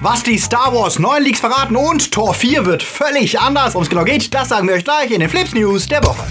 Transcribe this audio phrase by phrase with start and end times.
[0.00, 3.74] Was die Star Wars 9 Leaks verraten und Tor 4 wird völlig anders.
[3.74, 6.24] Worum es genau geht, das sagen wir euch gleich in den Flips News der Woche.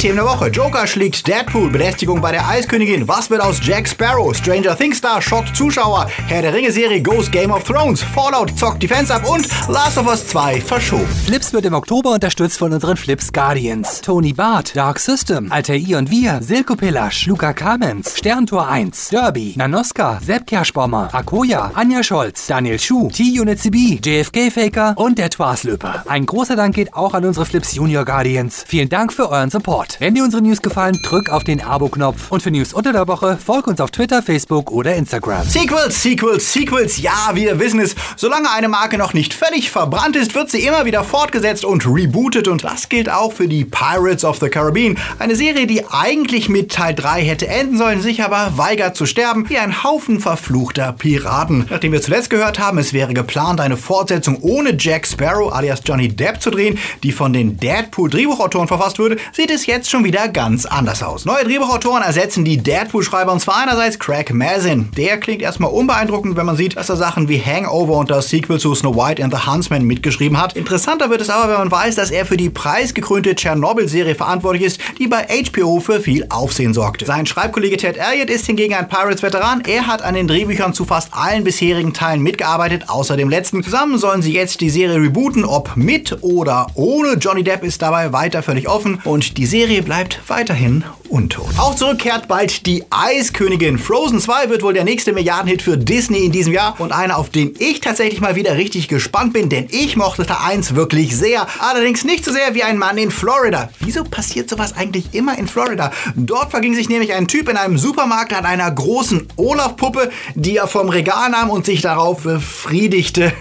[0.00, 0.46] Themen der Woche.
[0.46, 3.06] Joker schlägt Deadpool, Belästigung bei der Eiskönigin.
[3.06, 4.34] Was wird aus Jack Sparrow?
[4.34, 6.08] Stranger Things Star schockt Zuschauer.
[6.26, 8.02] Herr der Ringe Serie Goes Game of Thrones.
[8.02, 11.06] Fallout zockt die Fans ab und Last of Us 2 verschoben.
[11.26, 14.00] Flips wird im Oktober unterstützt von unseren Flips Guardians.
[14.00, 19.52] Tony Barth, Dark System, Alter I und Wir, Silko Pillasch, Luca Kamens, Sterntor 1, Derby,
[19.56, 26.04] Nanoska, Sepp Kerschbommer, Akoya, Anja Scholz, Daniel Schuh, T-Unit CB, JFK Faker und der Twaslöper.
[26.08, 28.64] Ein großer Dank geht auch an unsere Flips Junior Guardians.
[28.66, 29.89] Vielen Dank für euren Support.
[29.90, 30.00] Support.
[30.00, 32.30] Wenn dir unsere News gefallen, drück auf den Abo-Knopf.
[32.30, 35.44] Und für News unter der Woche, folg uns auf Twitter, Facebook oder Instagram.
[35.44, 37.94] Sequels, Sequels, Sequels, ja, wir wissen es.
[38.16, 42.48] Solange eine Marke noch nicht völlig verbrannt ist, wird sie immer wieder fortgesetzt und rebootet.
[42.48, 44.98] Und das gilt auch für die Pirates of the Caribbean.
[45.18, 49.48] Eine Serie, die eigentlich mit Teil 3 hätte enden sollen, sich aber weigert zu sterben,
[49.48, 51.66] wie ein Haufen verfluchter Piraten.
[51.70, 56.08] Nachdem wir zuletzt gehört haben, es wäre geplant, eine Fortsetzung ohne Jack Sparrow alias Johnny
[56.08, 60.66] Depp zu drehen, die von den Deadpool-Drehbuchautoren verfasst würde, sieht es jetzt schon wieder ganz
[60.66, 61.24] anders aus.
[61.24, 64.90] Neue Drehbuchautoren ersetzen die Deadpool-Schreiber und zwar einerseits Craig Mazin.
[64.96, 68.58] Der klingt erstmal unbeeindruckend, wenn man sieht, dass er Sachen wie Hangover und das Sequel
[68.58, 70.56] zu Snow White and the Huntsman mitgeschrieben hat.
[70.56, 74.80] Interessanter wird es aber, wenn man weiß, dass er für die preisgekrönte Tschernobyl-Serie verantwortlich ist,
[74.98, 77.06] die bei HBO für viel Aufsehen sorgte.
[77.06, 79.62] Sein Schreibkollege Ted Elliott ist hingegen ein Pirates-Veteran.
[79.66, 83.62] Er hat an den Drehbüchern zu fast allen bisherigen Teilen mitgearbeitet, außer dem letzten.
[83.62, 88.12] Zusammen sollen sie jetzt die Serie rebooten, ob mit oder ohne Johnny Depp ist dabei
[88.12, 91.48] weiter völlig offen und die Serie Serie bleibt weiterhin untot.
[91.56, 93.78] Auch zurückkehrt bald die Eiskönigin.
[93.78, 97.30] Frozen 2 wird wohl der nächste Milliardenhit für Disney in diesem Jahr und einer, auf
[97.30, 101.46] den ich tatsächlich mal wieder richtig gespannt bin, denn ich mochte Teil 1 wirklich sehr.
[101.60, 103.70] Allerdings nicht so sehr wie ein Mann in Florida.
[103.80, 105.92] Wieso passiert sowas eigentlich immer in Florida?
[106.16, 110.66] Dort verging sich nämlich ein Typ in einem Supermarkt an einer großen Olaf-Puppe, die er
[110.66, 113.32] vom Regal nahm und sich darauf befriedigte.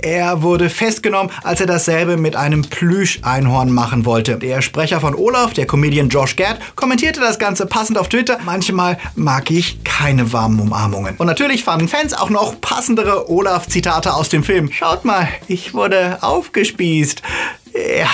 [0.00, 4.36] Er wurde festgenommen, als er dasselbe mit einem Plüscheinhorn machen wollte.
[4.36, 8.38] Der Sprecher von Olaf, der der Comedian Josh Gad kommentierte das Ganze passend auf Twitter.
[8.44, 11.16] Manchmal mag ich keine warmen Umarmungen.
[11.16, 14.70] Und natürlich fanden Fans auch noch passendere Olaf-Zitate aus dem Film.
[14.70, 17.22] Schaut mal, ich wurde aufgespießt.
[17.74, 18.10] Ja,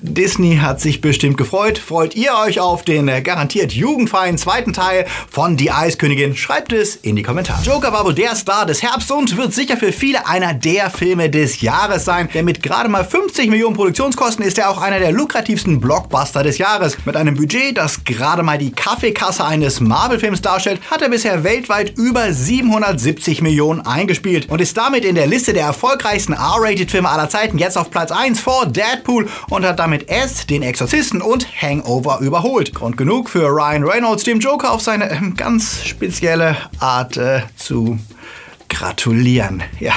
[0.00, 1.78] Disney hat sich bestimmt gefreut.
[1.78, 6.34] Freut ihr euch auf den garantiert jugendfreien zweiten Teil von Die Eiskönigin?
[6.34, 7.62] Schreibt es in die Kommentare.
[7.62, 11.28] Joker war wohl der Star des Herbst und wird sicher für viele einer der Filme
[11.28, 12.30] des Jahres sein.
[12.32, 16.56] Denn mit gerade mal 50 Millionen Produktionskosten ist er auch einer der lukrativsten Blockbuster des
[16.56, 16.96] Jahres.
[17.04, 21.98] Mit einem Budget, das gerade mal die Kaffeekasse eines Marvel-Films darstellt, hat er bisher weltweit
[21.98, 27.58] über 770 Millionen eingespielt und ist damit in der Liste der erfolgreichsten R-Rated-Filme aller Zeiten
[27.58, 32.20] jetzt auf Platz 1 vor Dead Deadpool und hat damit S, den Exorzisten und Hangover
[32.20, 32.74] überholt.
[32.74, 37.98] Grund genug für Ryan Reynolds, dem Joker auf seine äh, ganz spezielle Art äh, zu
[38.72, 39.62] gratulieren.
[39.78, 39.92] Ja,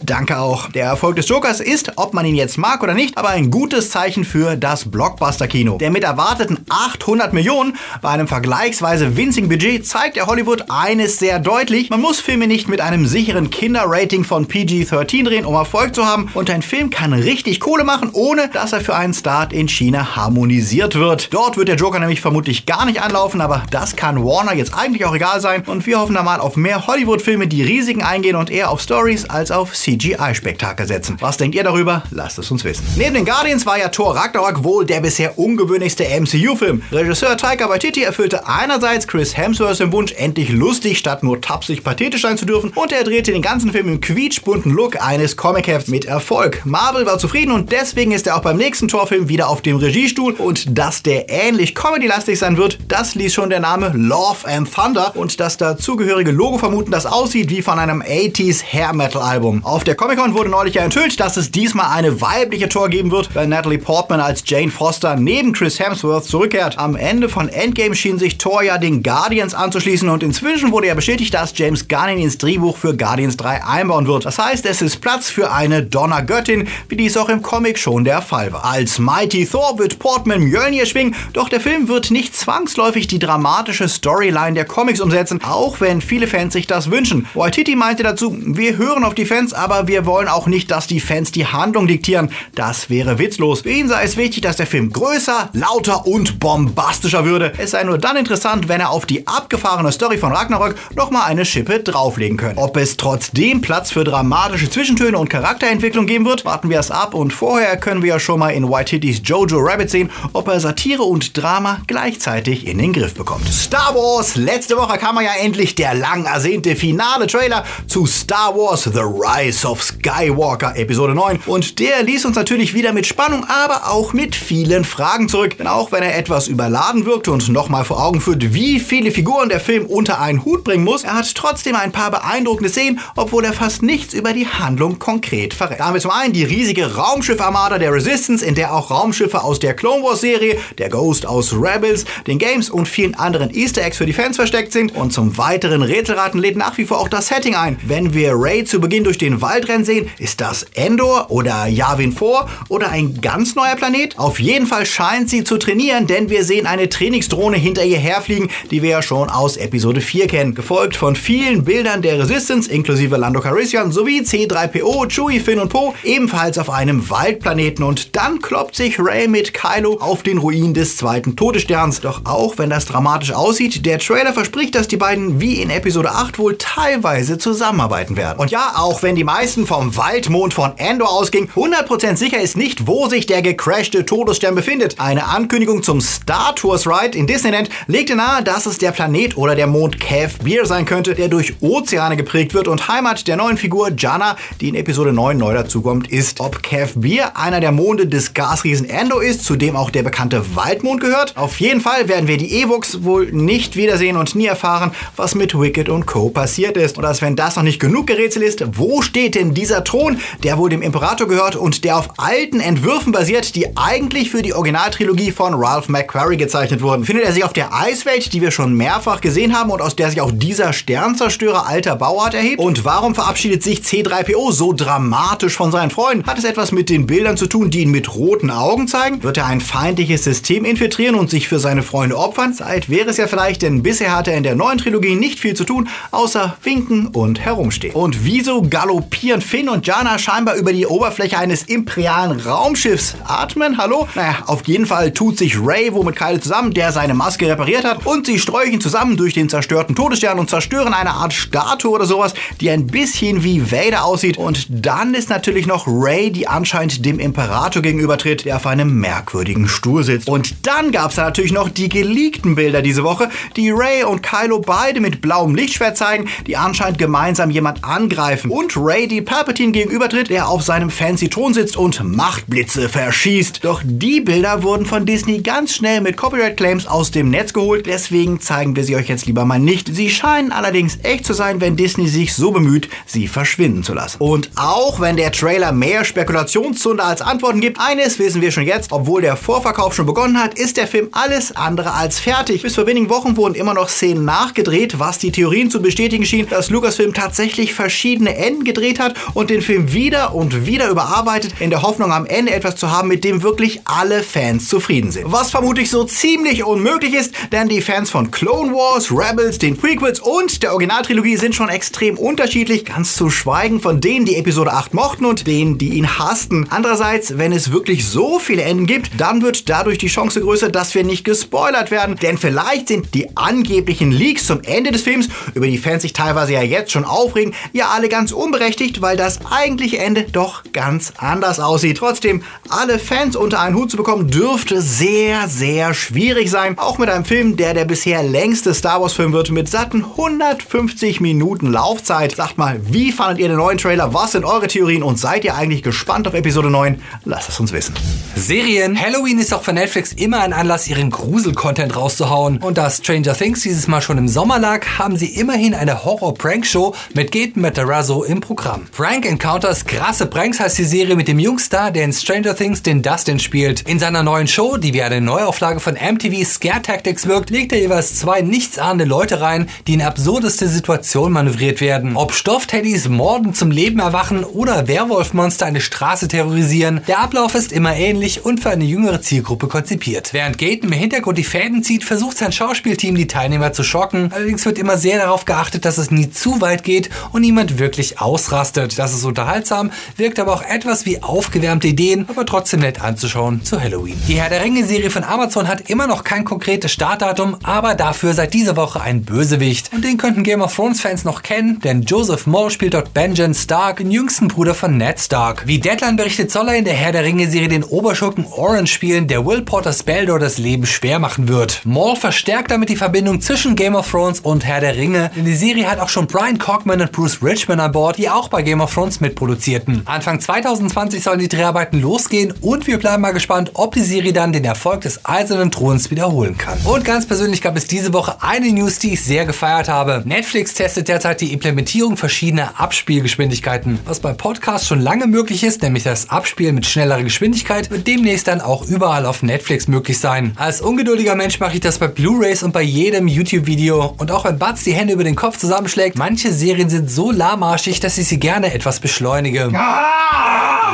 [0.00, 0.70] danke auch.
[0.70, 3.90] Der Erfolg des Jokers ist, ob man ihn jetzt mag oder nicht, aber ein gutes
[3.90, 5.78] Zeichen für das Blockbuster-Kino.
[5.78, 11.38] Der mit erwarteten 800 Millionen bei einem vergleichsweise winzigen Budget zeigt der Hollywood eines sehr
[11.38, 11.88] deutlich.
[11.88, 16.28] Man muss Filme nicht mit einem sicheren Kinderrating von PG-13 drehen, um Erfolg zu haben.
[16.34, 20.16] Und ein Film kann richtig Kohle machen, ohne dass er für einen Start in China
[20.16, 21.32] harmonisiert wird.
[21.32, 25.06] Dort wird der Joker nämlich vermutlich gar nicht anlaufen, aber das kann Warner jetzt eigentlich
[25.06, 25.62] auch egal sein.
[25.66, 27.62] Und wir hoffen da mal auf mehr Hollywood-Filme, die
[28.02, 31.16] Risiken eingehen und eher auf Stories als auf CGI-Spektakel setzen.
[31.20, 32.02] Was denkt ihr darüber?
[32.10, 32.84] Lasst es uns wissen.
[32.96, 36.82] Neben den Guardians war ja Thor Ragnarok wohl der bisher ungewöhnlichste MCU-Film.
[36.90, 42.22] Regisseur Taika Waititi erfüllte einerseits Chris Hemsworth den Wunsch, endlich lustig statt nur tapsig pathetisch
[42.22, 46.04] sein zu dürfen und er drehte den ganzen Film im quietschbunten Look eines Comic-Hefts mit
[46.04, 46.62] Erfolg.
[46.64, 50.32] Marvel war zufrieden und deswegen ist er auch beim nächsten Thor-Film wieder auf dem Regiestuhl
[50.34, 55.12] und dass der ähnlich comedy-lastig sein wird, das ließ schon der Name Love and Thunder
[55.14, 59.62] und das dazugehörige Logo vermuten, das aussieht wie von einem 80s Hair Metal Album.
[59.64, 63.34] Auf der Comic-Con wurde neulich ja enthüllt, dass es diesmal eine weibliche Tor geben wird,
[63.34, 66.78] weil Natalie Portman als Jane Foster neben Chris Hemsworth zurückkehrt.
[66.78, 70.94] Am Ende von Endgame schien sich Thor ja den Guardians anzuschließen und inzwischen wurde ja
[70.94, 74.24] bestätigt, dass James Gunn ins Drehbuch für Guardians 3 einbauen wird.
[74.24, 78.22] Das heißt, es ist Platz für eine Donnergöttin, wie dies auch im Comic schon der
[78.22, 78.64] Fall war.
[78.64, 83.88] Als Mighty Thor wird Portman Mjölnir schwingen, doch der Film wird nicht zwangsläufig die dramatische
[83.88, 87.26] Storyline der Comics umsetzen, auch wenn viele Fans sich das wünschen.
[87.34, 91.00] Waititi meinte dazu, wir hören auf die Fans, aber wir wollen auch nicht, dass die
[91.00, 92.30] Fans die Handlung diktieren.
[92.54, 93.62] Das wäre witzlos.
[93.62, 97.52] Für ihn sei es wichtig, dass der Film größer, lauter und bombastischer würde.
[97.58, 101.44] Es sei nur dann interessant, wenn er auf die abgefahrene Story von Ragnarök nochmal eine
[101.44, 102.62] Schippe drauflegen könnte.
[102.62, 107.14] Ob es trotzdem Platz für dramatische Zwischentöne und Charakterentwicklung geben wird, warten wir es ab
[107.14, 110.60] und vorher können wir ja schon mal in White Hitties Jojo Rabbit sehen, ob er
[110.60, 113.48] Satire und Drama gleichzeitig in den Griff bekommt.
[113.48, 114.36] Star Wars!
[114.36, 119.66] Letzte Woche kam ja endlich der lang ersehnte finale Trailer zu Star Wars The Rise
[119.66, 124.34] of Skywalker Episode 9 und der ließ uns natürlich wieder mit Spannung, aber auch mit
[124.34, 125.56] vielen Fragen zurück.
[125.58, 129.48] Denn auch wenn er etwas überladen wirkte und nochmal vor Augen führt, wie viele Figuren
[129.48, 133.44] der Film unter einen Hut bringen muss, er hat trotzdem ein paar beeindruckende Szenen, obwohl
[133.44, 135.80] er fast nichts über die Handlung konkret verrät.
[135.80, 139.58] Da haben wir zum einen die riesige Raumschiffarmada der Resistance, in der auch Raumschiffe aus
[139.58, 143.96] der Clone Wars Serie, der Ghost aus Rebels, den Games und vielen anderen Easter Eggs
[143.96, 144.94] für die Fans versteckt sind.
[144.94, 147.61] Und zum weiteren Rätselraten lädt nach wie vor auch das Setting ein.
[147.86, 152.12] Wenn wir Ray zu Beginn durch den Wald rennen sehen, ist das Endor oder Yavin
[152.12, 154.18] 4 oder ein ganz neuer Planet?
[154.18, 158.48] Auf jeden Fall scheint sie zu trainieren, denn wir sehen eine Trainingsdrohne hinter ihr herfliegen,
[158.70, 160.54] die wir ja schon aus Episode 4 kennen.
[160.54, 165.94] Gefolgt von vielen Bildern der Resistance inklusive Lando Calrissian sowie C3PO, Chewie, Finn und Poe
[166.02, 170.96] ebenfalls auf einem Waldplaneten und dann kloppt sich Ray mit Kylo auf den Ruin des
[170.96, 172.00] zweiten Todessterns.
[172.00, 176.10] Doch auch wenn das dramatisch aussieht, der Trailer verspricht, dass die beiden wie in Episode
[176.10, 178.38] 8 wohl teilweise zusammenarbeiten werden.
[178.38, 182.86] Und ja, auch wenn die meisten vom Waldmond von Endor ausgingen, 100% sicher ist nicht,
[182.86, 184.98] wo sich der gecrashte Todesstern befindet.
[184.98, 189.54] Eine Ankündigung zum Star Tours Ride in Disneyland legte nahe, dass es der Planet oder
[189.54, 193.56] der Mond Cav Beer sein könnte, der durch Ozeane geprägt wird und Heimat der neuen
[193.56, 196.40] Figur Jana, die in Episode 9 neu dazukommt, ist.
[196.40, 200.56] Ob Cav Beer einer der Monde des Gasriesen Endor ist, zu dem auch der bekannte
[200.56, 201.36] Waldmond gehört.
[201.36, 205.58] Auf jeden Fall werden wir die Ewoks wohl nicht wiedersehen und nie erfahren, was mit
[205.58, 206.30] Wicked und Co.
[206.30, 206.98] passiert ist.
[206.98, 210.58] Und als wenn das noch nicht genug Gerätsel ist, wo steht denn dieser Thron, der
[210.58, 215.32] wohl dem Imperator gehört und der auf alten Entwürfen basiert, die eigentlich für die Originaltrilogie
[215.32, 217.04] von Ralph McQuarrie gezeichnet wurden?
[217.04, 220.10] Findet er sich auf der Eiswelt, die wir schon mehrfach gesehen haben und aus der
[220.10, 222.60] sich auch dieser Sternzerstörer alter Bauart erhebt?
[222.60, 226.24] Und warum verabschiedet sich C3PO so dramatisch von seinen Freunden?
[226.26, 229.22] Hat es etwas mit den Bildern zu tun, die ihn mit roten Augen zeigen?
[229.24, 232.54] Wird er ein feindliches System infiltrieren und sich für seine Freunde opfern?
[232.54, 235.54] Zeit wäre es ja vielleicht, denn bisher hat er in der neuen Trilogie nicht viel
[235.54, 237.94] zu tun, außer winken und herumstehen.
[237.94, 243.16] Und wieso galoppieren Finn und Jana scheinbar über die Oberfläche eines imperialen Raumschiffs?
[243.24, 243.78] Atmen?
[243.78, 244.08] Hallo?
[244.14, 247.84] Naja, auf jeden Fall tut sich Ray wohl mit Kyle zusammen, der seine Maske repariert
[247.84, 252.04] hat, und sie sträuchen zusammen durch den zerstörten Todesstern und zerstören eine Art Statue oder
[252.04, 254.36] sowas, die ein bisschen wie Vader aussieht.
[254.36, 259.68] Und dann ist natürlich noch Ray, die anscheinend dem Imperator gegenübertritt, der auf einem merkwürdigen
[259.68, 260.28] Stuhl sitzt.
[260.28, 264.22] Und dann gab es da natürlich noch die geleakten Bilder diese Woche, die Ray und
[264.22, 267.11] Kylo beide mit blauem Lichtschwert zeigen, die anscheinend gemeinsam
[267.50, 268.50] jemand angreifen.
[268.50, 273.64] Und Ray, die Palpatine gegenübertritt, der auf seinem fancy Thron sitzt und Machtblitze verschießt.
[273.64, 277.86] Doch die Bilder wurden von Disney ganz schnell mit Copyright Claims aus dem Netz geholt,
[277.86, 279.94] deswegen zeigen wir sie euch jetzt lieber mal nicht.
[279.94, 284.16] Sie scheinen allerdings echt zu sein, wenn Disney sich so bemüht, sie verschwinden zu lassen.
[284.20, 288.92] Und auch wenn der Trailer mehr Spekulationszunder als Antworten gibt, eines wissen wir schon jetzt,
[288.92, 292.62] obwohl der Vorverkauf schon begonnen hat, ist der Film alles andere als fertig.
[292.62, 296.48] Bis vor wenigen Wochen wurden immer noch Szenen nachgedreht, was die Theorien zu bestätigen schien,
[296.48, 301.70] dass Lucasfilm tatsächlich verschiedene Enden gedreht hat und den Film wieder und wieder überarbeitet, in
[301.70, 305.32] der Hoffnung am Ende etwas zu haben, mit dem wirklich alle Fans zufrieden sind.
[305.32, 310.20] Was vermutlich so ziemlich unmöglich ist, denn die Fans von Clone Wars, Rebels, den Prequels
[310.20, 314.94] und der Originaltrilogie sind schon extrem unterschiedlich, ganz zu schweigen von denen, die Episode 8
[314.94, 316.66] mochten und denen, die ihn hassten.
[316.70, 320.94] Andererseits, wenn es wirklich so viele Enden gibt, dann wird dadurch die Chance größer, dass
[320.94, 325.66] wir nicht gespoilert werden, denn vielleicht sind die angeblichen Leaks zum Ende des Films, über
[325.66, 329.98] die Fans sich teilweise ja jetzt schon aufregen, ja alle ganz unberechtigt, weil das eigentliche
[329.98, 331.98] Ende doch ganz anders aussieht.
[331.98, 336.78] Trotzdem, alle Fans unter einen Hut zu bekommen, dürfte sehr, sehr schwierig sein.
[336.78, 341.20] Auch mit einem Film, der der bisher längste Star Wars Film wird, mit satten 150
[341.20, 342.36] Minuten Laufzeit.
[342.36, 344.14] Sagt mal, wie fandet ihr den neuen Trailer?
[344.14, 347.00] Was sind eure Theorien und seid ihr eigentlich gespannt auf Episode 9?
[347.24, 347.94] Lasst es uns wissen.
[348.36, 349.00] Serien.
[349.00, 352.58] Halloween ist auch für Netflix immer ein Anlass, ihren Grusel-Content rauszuhauen.
[352.58, 356.81] Und da Stranger Things dieses Mal schon im Sommer lag, haben sie immerhin eine Horror-Prank-Show
[357.14, 358.86] mit Gaten Matarazzo im Programm.
[358.90, 363.02] Prank Encounters krasse Pranks heißt die Serie mit dem Jungstar, der in Stranger Things den
[363.02, 363.82] Dustin spielt.
[363.82, 367.78] In seiner neuen Show, die wie eine Neuauflage von MTV Scare Tactics wirkt, legt er
[367.78, 372.16] jeweils zwei nichtsahnende Leute rein, die in absurdeste Situationen manövriert werden.
[372.16, 377.94] Ob Stoffteddys Morden zum Leben erwachen oder Werwolfmonster eine Straße terrorisieren, der Ablauf ist immer
[377.94, 380.32] ähnlich und für eine jüngere Zielgruppe konzipiert.
[380.32, 384.30] Während Gaten im Hintergrund die Fäden zieht, versucht sein Schauspielteam die Teilnehmer zu schocken.
[384.32, 388.20] Allerdings wird immer sehr darauf geachtet, dass es nie zu weit geht und niemand wirklich
[388.20, 388.98] ausrastet.
[388.98, 393.80] Das ist unterhaltsam, wirkt aber auch etwas wie aufgewärmte Ideen, aber trotzdem nett anzuschauen zu
[393.80, 394.20] Halloween.
[394.26, 398.54] Die Herr der Ringe-Serie von Amazon hat immer noch kein konkretes Startdatum, aber dafür seit
[398.54, 399.90] dieser Woche ein Bösewicht.
[399.92, 403.98] Und den könnten Game of Thrones-Fans noch kennen, denn Joseph Moore spielt dort Benjen Stark,
[403.98, 405.66] den jüngsten Bruder von Ned Stark.
[405.66, 409.44] Wie Deadline berichtet, soll er in der Herr der Ringe-Serie den Oberschurken Orange spielen, der
[409.44, 411.82] Will Potter Spelldor das Leben schwer machen wird.
[411.84, 415.54] Maul verstärkt damit die Verbindung zwischen Game of Thrones und Herr der Ringe, denn die
[415.54, 418.80] Serie hat auch schon Brian Cockman und Bruce Richmond an Bord, die auch bei Game
[418.80, 420.02] of Thrones mitproduzierten.
[420.04, 424.52] Anfang 2020 sollen die Dreharbeiten losgehen und wir bleiben mal gespannt, ob die Serie dann
[424.52, 426.78] den Erfolg des Eisernen Throns wiederholen kann.
[426.84, 430.22] Und ganz persönlich gab es diese Woche eine News, die ich sehr gefeiert habe.
[430.24, 433.98] Netflix testet derzeit die Implementierung verschiedener Abspielgeschwindigkeiten.
[434.04, 438.46] Was bei Podcasts schon lange möglich ist, nämlich das Abspielen mit schnellerer Geschwindigkeit, wird demnächst
[438.46, 440.52] dann auch überall auf Netflix möglich sein.
[440.54, 444.14] Als ungeduldiger Mensch mache ich das bei Blu-rays und bei jedem YouTube-Video.
[444.16, 448.00] Und auch wenn Batz die Hände über den Kopf zusammenschlägt, manche Serien sind so lahmarschig,
[448.00, 449.70] dass ich sie gerne etwas beschleunige.
[449.74, 450.22] Ah!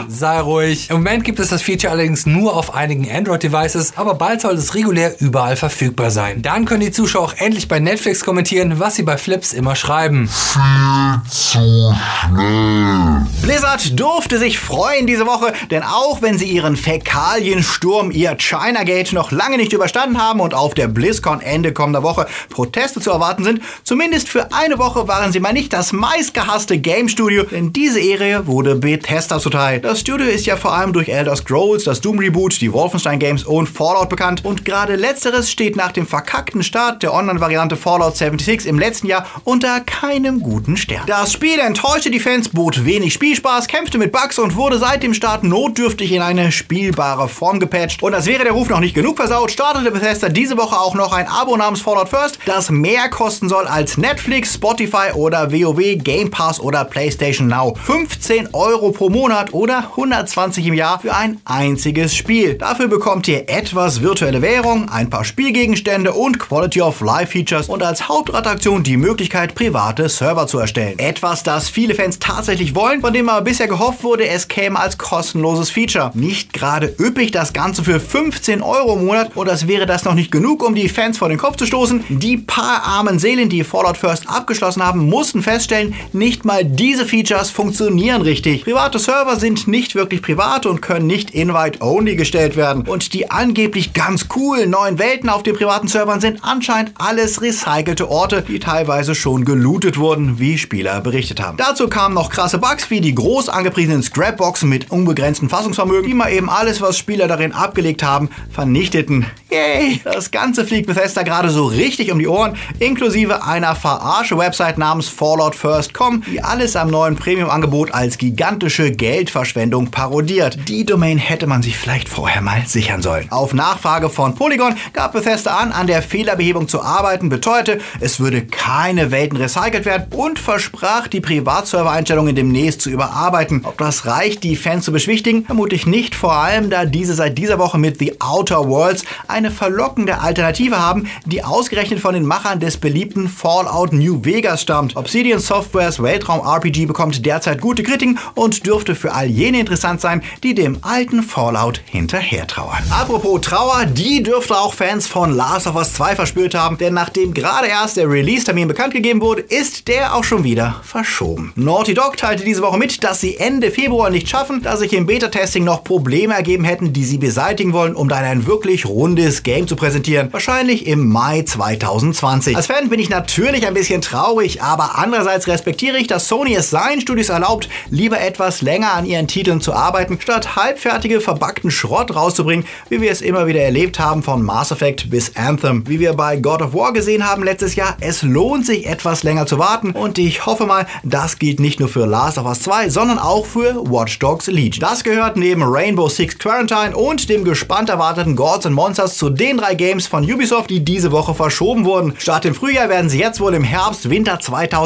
[0.06, 0.90] Sei ruhig.
[0.90, 4.74] Im Moment gibt es das Feature allerdings nur auf einigen Android-Devices, aber bald soll es
[4.74, 6.40] regulär überall verfügbar sein.
[6.42, 10.28] Dann können die Zuschauer auch endlich bei Netflix kommentieren, was sie bei Flips immer schreiben.
[10.28, 11.94] Viel zu
[12.28, 13.26] schnell.
[13.42, 19.30] Blizzard durfte sich freuen diese Woche, denn auch wenn sie ihren Fäkaliensturm, ihr Chinagate noch
[19.32, 23.60] lange nicht überstanden haben und auf der BlizzCon Ende kommender Woche Proteste zu erwarten sind,
[23.84, 28.46] zumindest für eine Woche waren sie mal nicht das meistgehasste Game Studio, denn diese Ehre
[28.46, 29.80] wurde Bethesda zuteil.
[29.80, 33.44] Das Studio ist ja vor allem durch Elder Scrolls, das Doom Reboot, die Wolfenstein Games
[33.44, 38.68] und Fallout bekannt und gerade letzteres steht nach dem verkackten Start der Online-Variante Fallout 76
[38.68, 41.04] im letzten Jahr unter keinem guten Stern.
[41.06, 45.14] Das Spiel enttäuschte die Fans, bot wenig Spielspaß, kämpfte mit Bugs und wurde seit dem
[45.14, 48.02] Start notdürftig in eine spielbare Form gepatcht.
[48.02, 51.14] Und als wäre der Ruf noch nicht genug versaut, startete Bethesda diese Woche auch noch
[51.14, 56.30] ein Abo namens Fallout First, das mehr kosten soll als Netflix, Spotify oder WoW, Game
[56.30, 57.74] Pass oder PlayStation Now.
[57.84, 62.54] 15 Euro pro Monat oder 120 im Jahr für ein einziges Spiel.
[62.54, 67.82] Dafür bekommt ihr etwas virtuelle Währung, ein paar Spielgegenstände und Quality of Life Features und
[67.82, 70.98] als Hauptattraktion die Möglichkeit, private Server zu erstellen.
[70.98, 74.98] Etwas, das viele Fans tatsächlich wollen, von dem aber bisher gehofft wurde, es käme als
[74.98, 76.10] kostenloses Feature.
[76.14, 80.14] Nicht gerade üppig das Ganze für 15 Euro im Monat und das wäre das noch
[80.14, 82.04] nicht genug, um die Fans vor den Kopf zu stoßen.
[82.08, 87.50] Die paar armen Seelen, die Fallout First abgeschlossen haben, mussten feststellen, nicht mal diese Features
[87.50, 88.62] funktionieren richtig.
[88.62, 92.86] Private Server sind nicht wirklich privat und können nicht Invite-Only gestellt werden.
[92.86, 98.08] Und die angeblich ganz coolen neuen Welten auf den privaten Servern sind anscheinend alles recycelte
[98.08, 101.56] Orte, die teilweise schon gelootet wurden, wie Spieler berichtet haben.
[101.56, 106.32] Dazu kamen noch krasse Bugs wie die groß angepriesenen Scrapboxen mit unbegrenztem Fassungsvermögen, die mal
[106.32, 109.26] eben alles, was Spieler darin abgelegt haben, vernichteten.
[109.50, 110.00] Yay!
[110.04, 116.22] Das Ganze fliegt Bethesda gerade so richtig um die Ohren, inklusive einer Verarsche-Website namens FalloutFirst.com,
[116.30, 120.58] die alles am neuen Premium-Angebot als gigantische Geldverschwendung parodiert.
[120.68, 123.30] Die Domain hätte man sich vielleicht vorher mal sichern sollen.
[123.30, 128.44] Auf Nachfrage von Polygon gab Bethesda an, an der Fehlerbehebung zu arbeiten, beteuerte, es würde
[128.44, 133.62] keine Welten recycelt werden und versprach, die Privatserver-Einstellungen demnächst zu überarbeiten.
[133.64, 137.58] Ob das reicht, die Fans zu beschwichtigen, vermutlich nicht, vor allem da diese seit dieser
[137.58, 142.76] Woche mit The Outer Worlds eine verlockende Alternative haben, die ausgerechnet von den Machern des
[142.76, 144.96] beliebten Fallout New Vegas stammt.
[144.98, 150.56] Obsidian Softwares Weltraum-RPG bekommt derzeit gute Kritiken und dürfte für all jene interessant sein, die
[150.56, 152.82] dem alten Fallout hinterher trauern.
[152.90, 157.32] Apropos Trauer, die dürfte auch Fans von Last of Us 2 verspürt haben, denn nachdem
[157.32, 161.52] gerade erst der Release-Termin bekannt gegeben wurde, ist der auch schon wieder verschoben.
[161.54, 165.06] Naughty Dog teilte diese Woche mit, dass sie Ende Februar nicht schaffen, da sich im
[165.06, 169.68] Beta-Testing noch Probleme ergeben hätten, die sie beseitigen wollen, um dann ein wirklich rundes Game
[169.68, 170.32] zu präsentieren.
[170.32, 172.56] Wahrscheinlich im Mai 2020.
[172.56, 176.70] Als Fan bin ich natürlich ein bisschen traurig, aber andererseits respektiere ich, dass Sony es
[176.70, 182.14] seinen Studios erlaubt, lieber etwas länger an ihren Titeln zu arbeiten, statt halbfertige, verbackten Schrott
[182.14, 185.86] rauszubringen, wie wir es immer wieder erlebt haben von Mass Effect bis Anthem.
[185.86, 189.46] Wie wir bei God of War gesehen haben letztes Jahr, es lohnt sich etwas länger
[189.46, 192.90] zu warten und ich hoffe mal, das gilt nicht nur für Last of Us 2,
[192.90, 194.80] sondern auch für Watch Dogs Legion.
[194.80, 199.58] Das gehört neben Rainbow Six Quarantine und dem gespannt erwarteten Gods and Monsters zu den
[199.58, 202.14] drei Games von Ubisoft, die diese Woche verschoben wurden.
[202.18, 204.77] Statt im Frühjahr werden sie jetzt wohl im Herbst, Winter 2020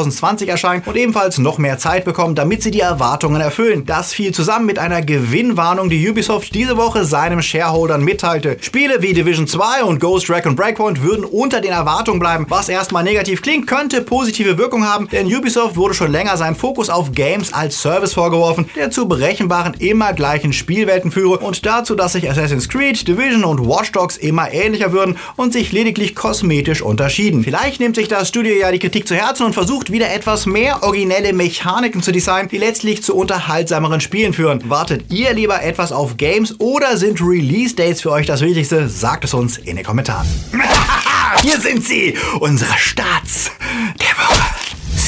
[0.47, 3.85] erscheinen und ebenfalls noch mehr Zeit bekommen, damit sie die Erwartungen erfüllen.
[3.85, 8.57] Das fiel zusammen mit einer Gewinnwarnung, die Ubisoft diese Woche seinem Shareholdern mitteilte.
[8.61, 12.45] Spiele wie Division 2 und Ghost Recon Breakpoint würden unter den Erwartungen bleiben.
[12.49, 16.89] Was erstmal negativ klingt, könnte positive Wirkung haben, denn Ubisoft wurde schon länger sein Fokus
[16.89, 22.13] auf Games als Service vorgeworfen, der zu berechenbaren, immer gleichen Spielwelten führe und dazu, dass
[22.13, 27.43] sich Assassin's Creed, Division und Watch Dogs immer ähnlicher würden und sich lediglich kosmetisch unterschieden.
[27.43, 30.83] Vielleicht nimmt sich das Studio ja die Kritik zu Herzen und versucht wieder etwas mehr
[30.83, 34.69] originelle Mechaniken zu designen, die letztlich zu unterhaltsameren Spielen führen.
[34.69, 38.89] Wartet ihr lieber etwas auf Games oder sind Release-Dates für euch das Wichtigste?
[38.89, 40.27] Sagt es uns in den Kommentaren.
[41.41, 43.51] Hier sind sie, unsere Starts
[43.99, 44.62] der Woche.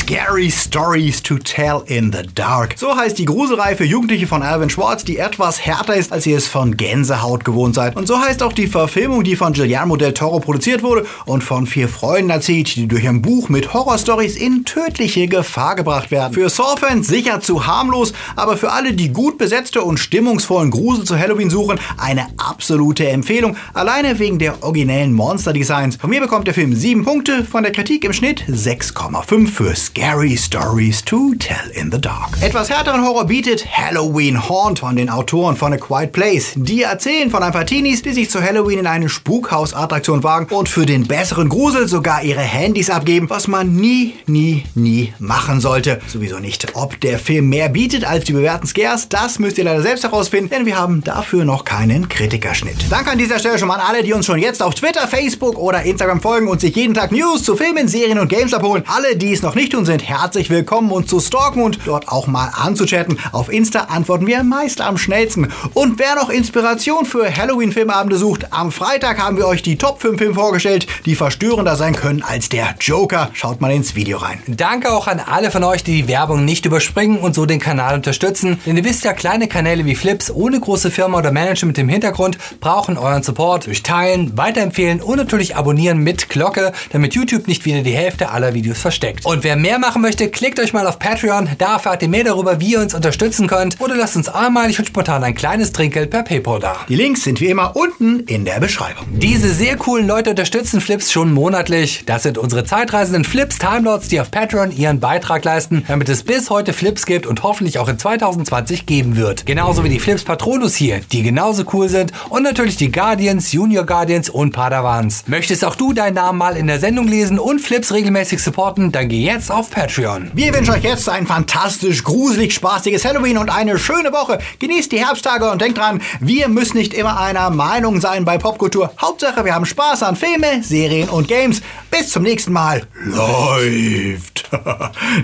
[0.05, 2.75] Scary Stories to Tell in the Dark.
[2.77, 6.37] So heißt die Gruselreihe für Jugendliche von Alvin Schwartz, die etwas härter ist, als ihr
[6.37, 7.95] es von Gänsehaut gewohnt seid.
[7.95, 11.65] Und so heißt auch die Verfilmung, die von Guillermo del Toro produziert wurde und von
[11.65, 16.35] vier Freunden erzählt, die durch ein Buch mit Horrorstories in tödliche Gefahr gebracht werden.
[16.35, 21.17] Für Saw-Fans sicher zu harmlos, aber für alle, die gut besetzte und stimmungsvollen Grusel zu
[21.17, 25.95] Halloween suchen, eine absolute Empfehlung, alleine wegen der originellen Monster-Designs.
[25.95, 30.35] Von mir bekommt der Film 7 Punkte, von der Kritik im Schnitt 6,5 für Scary
[30.35, 32.41] Stories to Tell in the Dark.
[32.41, 36.51] Etwas härteren Horror bietet Halloween Haunt von den Autoren von A Quiet Place.
[36.57, 40.67] Die erzählen von ein paar Teenies, die sich zu Halloween in eine Spukhaus-Attraktion wagen und
[40.67, 46.01] für den besseren Grusel sogar ihre Handys abgeben, was man nie, nie, nie machen sollte.
[46.07, 46.75] Sowieso nicht.
[46.75, 50.49] Ob der Film mehr bietet als die bewährten Scares, das müsst ihr leider selbst herausfinden,
[50.49, 52.87] denn wir haben dafür noch keinen Kritikerschnitt.
[52.89, 55.57] Danke an dieser Stelle schon mal an alle, die uns schon jetzt auf Twitter, Facebook
[55.57, 58.83] oder Instagram folgen und sich jeden Tag News zu Filmen, Serien und Games abholen.
[58.87, 62.27] Alle, die es noch nicht tun, sind herzlich willkommen, uns zu stalken und dort auch
[62.27, 63.19] mal anzuchatten.
[63.31, 65.51] Auf Insta antworten wir meist am schnellsten.
[65.73, 70.17] Und wer noch Inspiration für Halloween-Filmabende sucht, am Freitag haben wir euch die Top 5
[70.17, 73.29] Filme vorgestellt, die verstörender sein können als der Joker.
[73.33, 74.39] Schaut mal ins Video rein.
[74.47, 77.95] Danke auch an alle von euch, die die Werbung nicht überspringen und so den Kanal
[77.95, 78.59] unterstützen.
[78.65, 82.37] Denn ihr wisst ja, kleine Kanäle wie Flips ohne große Firma oder Management im Hintergrund
[82.59, 87.81] brauchen euren Support durch Teilen, Weiterempfehlen und natürlich Abonnieren mit Glocke, damit YouTube nicht wieder
[87.81, 89.25] die Hälfte aller Videos versteckt.
[89.25, 91.49] Und wer mehr mehr machen möchte, klickt euch mal auf Patreon.
[91.57, 93.81] Da erfahrt ihr mehr darüber, wie ihr uns unterstützen könnt.
[93.81, 96.77] Oder lasst uns einmalig und spontan ein kleines Trinkgeld per PayPal da.
[96.87, 99.05] Die Links sind wie immer unten in der Beschreibung.
[99.11, 102.03] Diese sehr coolen Leute unterstützen Flips schon monatlich.
[102.05, 106.49] Das sind unsere zeitreisenden Flips Timelords, die auf Patreon ihren Beitrag leisten, damit es bis
[106.49, 109.45] heute Flips gibt und hoffentlich auch in 2020 geben wird.
[109.45, 112.13] Genauso wie die Flips Patronus hier, die genauso cool sind.
[112.29, 115.23] Und natürlich die Guardians, Junior Guardians und Padawans.
[115.27, 119.09] Möchtest auch du deinen Namen mal in der Sendung lesen und Flips regelmäßig supporten, dann
[119.09, 120.31] geh jetzt auf Patreon.
[120.33, 124.39] Wir wünschen euch jetzt ein fantastisch, gruselig, spaßiges Halloween und eine schöne Woche.
[124.59, 128.91] Genießt die Herbsttage und denkt dran, wir müssen nicht immer einer Meinung sein bei Popkultur.
[128.99, 131.61] Hauptsache, wir haben Spaß an Filme, Serien und Games.
[131.91, 132.83] Bis zum nächsten Mal.
[133.03, 134.49] Läuft.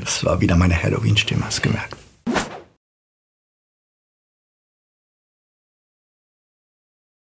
[0.03, 2.00] Das war wieder meine Halloween-Stimme, hast gemerkt.